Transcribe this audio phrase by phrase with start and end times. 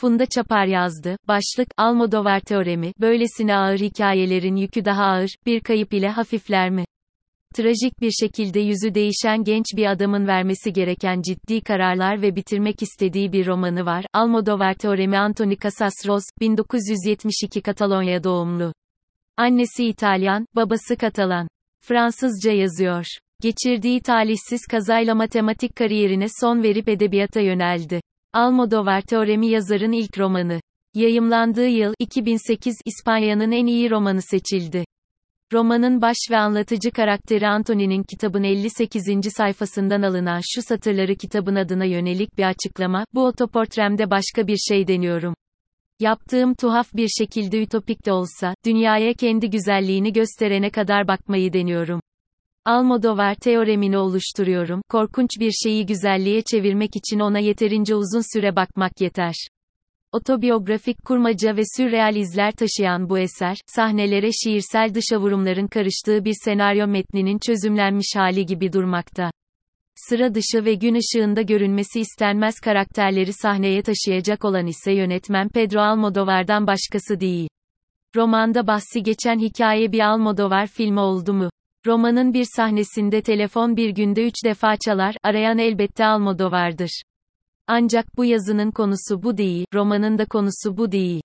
[0.00, 1.16] Funda Çapar yazdı.
[1.28, 6.84] Başlık, Almodovar teoremi, böylesine ağır hikayelerin yükü daha ağır, bir kayıp ile hafifler mi?
[7.54, 13.32] Trajik bir şekilde yüzü değişen genç bir adamın vermesi gereken ciddi kararlar ve bitirmek istediği
[13.32, 14.04] bir romanı var.
[14.12, 18.72] Almodovar teoremi Antoni Casasros, 1972 Katalonya doğumlu.
[19.36, 21.48] Annesi İtalyan, babası Katalan.
[21.80, 23.04] Fransızca yazıyor.
[23.42, 28.00] Geçirdiği talihsiz kazayla matematik kariyerine son verip edebiyata yöneldi.
[28.32, 30.60] Almodovar Teoremi yazarın ilk romanı.
[30.94, 34.84] Yayımlandığı yıl 2008 İspanya'nın en iyi romanı seçildi.
[35.52, 39.32] Romanın baş ve anlatıcı karakteri Antony'nin kitabın 58.
[39.36, 45.34] sayfasından alınan şu satırları kitabın adına yönelik bir açıklama, bu otoportremde başka bir şey deniyorum.
[46.00, 52.00] Yaptığım tuhaf bir şekilde ütopik de olsa, dünyaya kendi güzelliğini gösterene kadar bakmayı deniyorum.
[52.68, 54.82] Almodovar teoremini oluşturuyorum.
[54.88, 59.34] Korkunç bir şeyi güzelliğe çevirmek için ona yeterince uzun süre bakmak yeter.
[60.12, 67.38] Otobiyografik kurmaca ve sürreal izler taşıyan bu eser, sahnelere şiirsel dışavurumların karıştığı bir senaryo metninin
[67.46, 69.30] çözümlenmiş hali gibi durmakta.
[69.94, 76.66] Sıra dışı ve gün ışığında görünmesi istenmez karakterleri sahneye taşıyacak olan ise yönetmen Pedro Almodovar'dan
[76.66, 77.48] başkası değil.
[78.16, 81.50] Romanda bahsi geçen hikaye bir Almodovar filmi oldu mu?
[81.88, 87.02] Romanın bir sahnesinde telefon bir günde üç defa çalar, arayan elbette Almodovar'dır.
[87.66, 91.22] Ancak bu yazının konusu bu değil, romanın da konusu bu değil.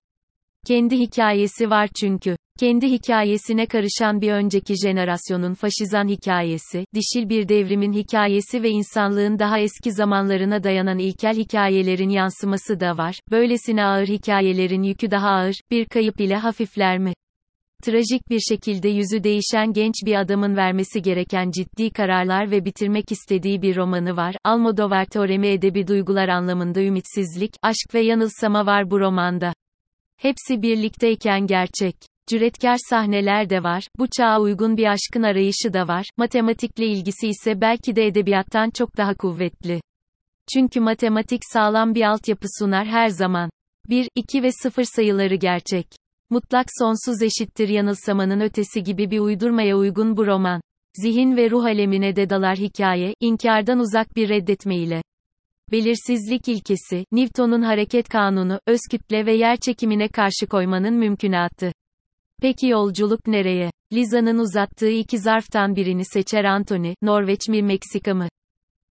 [0.66, 2.36] Kendi hikayesi var çünkü.
[2.60, 9.58] Kendi hikayesine karışan bir önceki jenerasyonun faşizan hikayesi, dişil bir devrimin hikayesi ve insanlığın daha
[9.58, 13.20] eski zamanlarına dayanan ilkel hikayelerin yansıması da var.
[13.30, 17.12] Böylesine ağır hikayelerin yükü daha ağır, bir kayıp ile hafifler mi?
[17.84, 23.62] Trajik bir şekilde yüzü değişen genç bir adamın vermesi gereken ciddi kararlar ve bitirmek istediği
[23.62, 24.36] bir romanı var.
[24.44, 29.54] Almodovar teoremi edebi duygular anlamında ümitsizlik, aşk ve yanılsama var bu romanda.
[30.16, 31.96] Hepsi birlikteyken gerçek.
[32.28, 37.60] Cüretkar sahneler de var, bu çağa uygun bir aşkın arayışı da var, matematikle ilgisi ise
[37.60, 39.80] belki de edebiyattan çok daha kuvvetli.
[40.54, 43.50] Çünkü matematik sağlam bir altyapı sunar her zaman.
[43.88, 46.03] 1, 2 ve 0 sayıları gerçek.
[46.34, 50.60] Mutlak sonsuz eşittir yanılsamanın ötesi gibi bir uydurmaya uygun bu roman.
[50.94, 55.02] Zihin ve ruh alemine de dalar hikaye, inkardan uzak bir reddetme ile.
[55.72, 61.72] Belirsizlik ilkesi, Newton'un hareket kanunu, öz kütle ve yer çekimine karşı koymanın mümkünatı.
[62.42, 63.70] Peki yolculuk nereye?
[63.92, 68.28] Liza'nın uzattığı iki zarftan birini seçer Anthony, Norveç mi Meksika mı?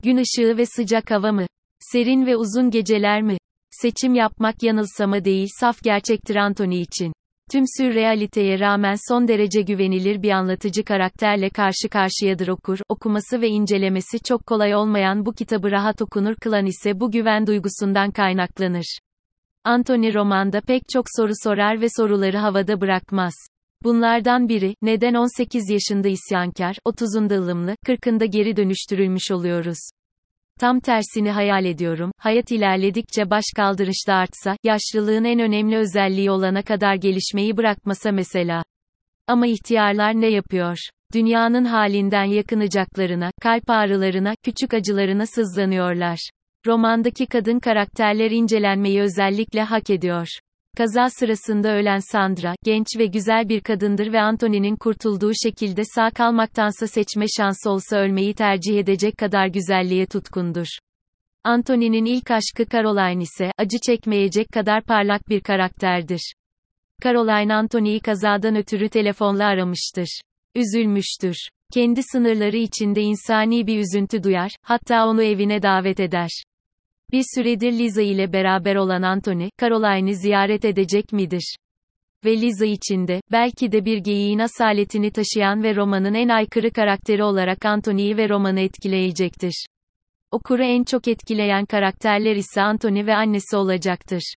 [0.03, 1.47] Gün ışığı ve sıcak hava mı?
[1.79, 3.39] Serin ve uzun geceler mi?
[3.71, 7.13] Seçim yapmak yanılsama değil saf gerçektir Anthony için.
[7.53, 14.19] Tüm sürrealiteye rağmen son derece güvenilir bir anlatıcı karakterle karşı karşıyadır okur, okuması ve incelemesi
[14.21, 18.99] çok kolay olmayan bu kitabı rahat okunur kılan ise bu güven duygusundan kaynaklanır.
[19.65, 23.35] Anthony romanda pek çok soru sorar ve soruları havada bırakmaz.
[23.85, 29.79] Bunlardan biri, neden 18 yaşında isyankar, 30'unda ılımlı, 40'ında geri dönüştürülmüş oluyoruz?
[30.61, 36.95] Tam tersini hayal ediyorum, hayat ilerledikçe baş kaldırışta artsa, yaşlılığın en önemli özelliği olana kadar
[36.95, 38.63] gelişmeyi bırakmasa mesela.
[39.27, 40.79] Ama ihtiyarlar ne yapıyor?
[41.15, 46.31] Dünyanın halinden yakınacaklarına, kalp ağrılarına, küçük acılarına sızlanıyorlar.
[46.67, 50.29] Romandaki kadın karakterler incelenmeyi özellikle hak ediyor.
[50.77, 56.87] Kaza sırasında ölen Sandra, genç ve güzel bir kadındır ve Anthony'nin kurtulduğu şekilde sağ kalmaktansa
[56.87, 60.67] seçme şansı olsa ölmeyi tercih edecek kadar güzelliğe tutkundur.
[61.45, 66.35] Anthony'nin ilk aşkı Caroline ise, acı çekmeyecek kadar parlak bir karakterdir.
[67.05, 70.21] Caroline Anthony'yi kazadan ötürü telefonla aramıştır.
[70.55, 71.37] Üzülmüştür.
[71.75, 76.31] Kendi sınırları içinde insani bir üzüntü duyar, hatta onu evine davet eder.
[77.13, 81.57] Bir süredir Liza ile beraber olan Anthony, Caroline'i ziyaret edecek midir?
[82.25, 87.65] Ve Liza içinde, belki de bir geyiğin asaletini taşıyan ve romanın en aykırı karakteri olarak
[87.65, 89.67] Anthony'yi ve romanı etkileyecektir.
[90.31, 94.35] Okuru en çok etkileyen karakterler ise Anthony ve annesi olacaktır.